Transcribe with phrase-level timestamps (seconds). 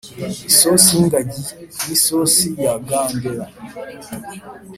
[0.51, 1.41] isosi y'ingagi
[1.83, 3.45] ni isosi ya gandera